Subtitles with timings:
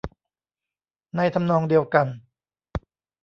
[1.15, 2.07] ในทำนองเดียวกัน